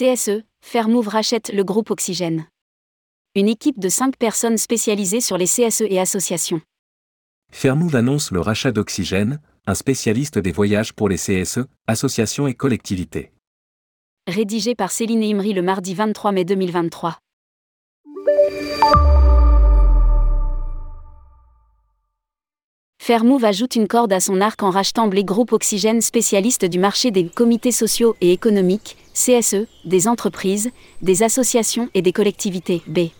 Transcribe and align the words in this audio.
CSE, 0.00 0.44
Fairmove 0.62 1.08
rachète 1.08 1.52
le 1.52 1.62
groupe 1.62 1.90
Oxygène. 1.90 2.46
Une 3.34 3.48
équipe 3.48 3.78
de 3.78 3.90
5 3.90 4.16
personnes 4.16 4.56
spécialisées 4.56 5.20
sur 5.20 5.36
les 5.36 5.44
CSE 5.44 5.82
et 5.82 6.00
associations. 6.00 6.62
Fairmove 7.52 7.94
annonce 7.94 8.30
le 8.30 8.40
rachat 8.40 8.72
d'Oxygène, 8.72 9.42
un 9.66 9.74
spécialiste 9.74 10.38
des 10.38 10.52
voyages 10.52 10.94
pour 10.94 11.10
les 11.10 11.18
CSE, 11.18 11.66
associations 11.86 12.46
et 12.46 12.54
collectivités. 12.54 13.30
Rédigé 14.26 14.74
par 14.74 14.90
Céline 14.90 15.22
Imri 15.22 15.52
le 15.52 15.60
mardi 15.60 15.92
23 15.92 16.32
mai 16.32 16.46
2023. 16.46 17.18
Fairmove 23.02 23.44
ajoute 23.44 23.76
une 23.76 23.88
corde 23.88 24.14
à 24.14 24.20
son 24.20 24.40
arc 24.40 24.62
en 24.62 24.70
rachetant 24.70 25.08
les 25.08 25.24
groupes 25.24 25.52
Oxygène 25.52 26.00
spécialistes 26.00 26.64
du 26.64 26.78
marché 26.78 27.10
des 27.10 27.28
comités 27.28 27.72
sociaux 27.72 28.16
et 28.22 28.32
économiques, 28.32 28.96
CSE, 29.20 29.66
des 29.84 30.08
entreprises, 30.08 30.70
des 31.02 31.22
associations 31.22 31.90
et 31.92 32.00
des 32.00 32.12
collectivités, 32.12 32.82
B. 32.86 33.10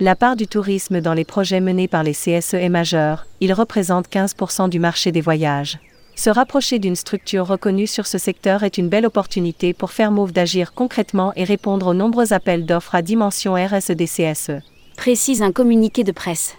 La 0.00 0.16
part 0.16 0.34
du 0.34 0.48
tourisme 0.48 1.00
dans 1.00 1.14
les 1.14 1.24
projets 1.24 1.60
menés 1.60 1.86
par 1.86 2.02
les 2.02 2.12
CSE 2.12 2.54
est 2.54 2.68
majeure, 2.68 3.26
il 3.40 3.52
représente 3.52 4.08
15% 4.08 4.68
du 4.68 4.80
marché 4.80 5.12
des 5.12 5.20
voyages. 5.20 5.78
Se 6.16 6.28
rapprocher 6.28 6.80
d'une 6.80 6.96
structure 6.96 7.46
reconnue 7.46 7.86
sur 7.86 8.08
ce 8.08 8.18
secteur 8.18 8.64
est 8.64 8.78
une 8.78 8.88
belle 8.88 9.06
opportunité 9.06 9.72
pour 9.72 9.92
Fairmove 9.92 10.32
d'agir 10.32 10.74
concrètement 10.74 11.32
et 11.36 11.44
répondre 11.44 11.86
aux 11.86 11.94
nombreux 11.94 12.32
appels 12.32 12.66
d'offres 12.66 12.96
à 12.96 13.02
dimension 13.02 13.54
RSE 13.54 13.92
des 13.92 14.08
CSE. 14.08 14.60
Précise 14.96 15.40
un 15.40 15.52
communiqué 15.52 16.02
de 16.02 16.12
presse. 16.12 16.56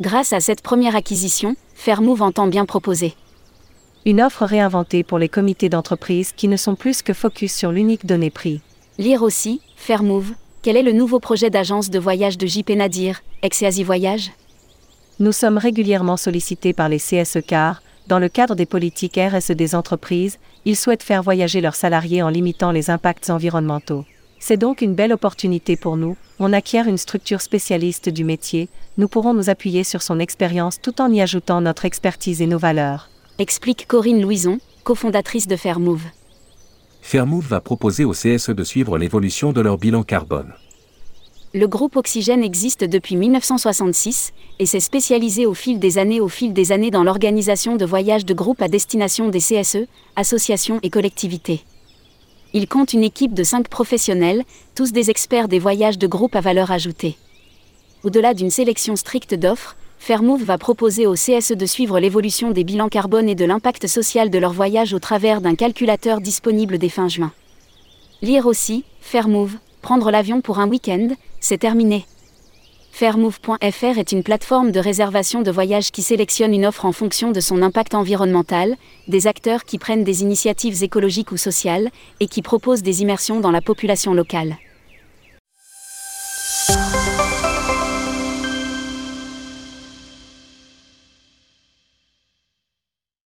Grâce 0.00 0.32
à 0.32 0.40
cette 0.40 0.62
première 0.62 0.96
acquisition, 0.96 1.54
Fairmove 1.74 2.22
entend 2.22 2.48
bien 2.48 2.66
proposer 2.66 3.14
une 4.08 4.22
offre 4.22 4.46
réinventée 4.46 5.02
pour 5.02 5.18
les 5.18 5.28
comités 5.28 5.68
d'entreprise 5.68 6.32
qui 6.32 6.48
ne 6.48 6.56
sont 6.56 6.76
plus 6.76 7.02
que 7.02 7.12
focus 7.12 7.52
sur 7.52 7.72
l'unique 7.72 8.06
donnée 8.06 8.30
prix. 8.30 8.62
Lire 8.96 9.20
aussi, 9.20 9.60
Fairmove, 9.76 10.32
quel 10.62 10.78
est 10.78 10.82
le 10.82 10.92
nouveau 10.92 11.20
projet 11.20 11.50
d'agence 11.50 11.90
de 11.90 11.98
voyage 11.98 12.38
de 12.38 12.46
JP 12.46 12.70
Nadir, 12.70 13.20
ex 13.42 13.62
Voyage? 13.82 14.30
Nous 15.20 15.32
sommes 15.32 15.58
régulièrement 15.58 16.16
sollicités 16.16 16.72
par 16.72 16.88
les 16.88 16.96
CSE 16.96 17.40
car, 17.46 17.82
dans 18.06 18.18
le 18.18 18.30
cadre 18.30 18.54
des 18.54 18.64
politiques 18.64 19.20
RSE 19.20 19.50
des 19.50 19.74
entreprises, 19.74 20.38
ils 20.64 20.74
souhaitent 20.74 21.02
faire 21.02 21.22
voyager 21.22 21.60
leurs 21.60 21.76
salariés 21.76 22.22
en 22.22 22.30
limitant 22.30 22.72
les 22.72 22.88
impacts 22.88 23.28
environnementaux. 23.28 24.06
C'est 24.38 24.56
donc 24.56 24.80
une 24.80 24.94
belle 24.94 25.12
opportunité 25.12 25.76
pour 25.76 25.98
nous, 25.98 26.16
on 26.38 26.54
acquiert 26.54 26.88
une 26.88 26.96
structure 26.96 27.42
spécialiste 27.42 28.08
du 28.08 28.24
métier, 28.24 28.70
nous 28.96 29.08
pourrons 29.08 29.34
nous 29.34 29.50
appuyer 29.50 29.84
sur 29.84 30.00
son 30.00 30.18
expérience 30.18 30.80
tout 30.80 30.98
en 31.02 31.12
y 31.12 31.20
ajoutant 31.20 31.60
notre 31.60 31.84
expertise 31.84 32.40
et 32.40 32.46
nos 32.46 32.56
valeurs. 32.56 33.10
Explique 33.40 33.86
Corinne 33.86 34.20
Louison, 34.20 34.58
cofondatrice 34.82 35.46
de 35.46 35.54
Fairmove. 35.54 36.02
Fairmove 37.00 37.46
va 37.46 37.60
proposer 37.60 38.04
au 38.04 38.10
CSE 38.10 38.50
de 38.50 38.64
suivre 38.64 38.98
l'évolution 38.98 39.52
de 39.52 39.60
leur 39.60 39.78
bilan 39.78 40.02
carbone. 40.02 40.54
Le 41.54 41.68
groupe 41.68 41.94
Oxygène 41.94 42.42
existe 42.42 42.82
depuis 42.82 43.14
1966 43.14 44.32
et 44.58 44.66
s'est 44.66 44.80
spécialisé 44.80 45.46
au 45.46 45.54
fil 45.54 45.78
des 45.78 45.98
années 45.98 46.20
au 46.20 46.26
fil 46.26 46.52
des 46.52 46.72
années 46.72 46.90
dans 46.90 47.04
l'organisation 47.04 47.76
de 47.76 47.84
voyages 47.84 48.26
de 48.26 48.34
groupe 48.34 48.60
à 48.60 48.66
destination 48.66 49.28
des 49.28 49.38
CSE, 49.38 49.86
associations 50.16 50.80
et 50.82 50.90
collectivités. 50.90 51.62
Il 52.54 52.66
compte 52.66 52.92
une 52.92 53.04
équipe 53.04 53.34
de 53.34 53.44
cinq 53.44 53.68
professionnels, 53.68 54.42
tous 54.74 54.90
des 54.90 55.10
experts 55.10 55.46
des 55.46 55.60
voyages 55.60 55.98
de 55.98 56.08
groupe 56.08 56.34
à 56.34 56.40
valeur 56.40 56.72
ajoutée. 56.72 57.16
Au-delà 58.02 58.34
d'une 58.34 58.50
sélection 58.50 58.96
stricte 58.96 59.34
d'offres, 59.34 59.76
Fairmove 59.98 60.42
va 60.42 60.58
proposer 60.58 61.06
au 61.06 61.14
CSE 61.14 61.52
de 61.52 61.66
suivre 61.66 62.00
l'évolution 62.00 62.50
des 62.50 62.64
bilans 62.64 62.88
carbone 62.88 63.28
et 63.28 63.34
de 63.34 63.44
l'impact 63.44 63.86
social 63.86 64.30
de 64.30 64.38
leur 64.38 64.52
voyage 64.52 64.94
au 64.94 64.98
travers 64.98 65.40
d'un 65.40 65.54
calculateur 65.54 66.20
disponible 66.20 66.78
dès 66.78 66.88
fin 66.88 67.08
juin. 67.08 67.32
Lire 68.22 68.46
aussi, 68.46 68.84
Fairmove, 69.00 69.56
prendre 69.82 70.10
l'avion 70.10 70.40
pour 70.40 70.60
un 70.60 70.68
week-end, 70.68 71.08
c'est 71.40 71.58
terminé. 71.58 72.06
Fairmove.fr 72.90 73.98
est 73.98 74.10
une 74.12 74.24
plateforme 74.24 74.72
de 74.72 74.80
réservation 74.80 75.42
de 75.42 75.50
voyage 75.52 75.92
qui 75.92 76.02
sélectionne 76.02 76.52
une 76.52 76.66
offre 76.66 76.84
en 76.84 76.92
fonction 76.92 77.30
de 77.30 77.38
son 77.38 77.62
impact 77.62 77.94
environnemental, 77.94 78.74
des 79.06 79.28
acteurs 79.28 79.64
qui 79.64 79.78
prennent 79.78 80.02
des 80.02 80.22
initiatives 80.22 80.82
écologiques 80.82 81.30
ou 81.30 81.36
sociales, 81.36 81.90
et 82.18 82.26
qui 82.26 82.42
proposent 82.42 82.82
des 82.82 83.02
immersions 83.02 83.38
dans 83.38 83.52
la 83.52 83.60
population 83.60 84.14
locale. 84.14 84.56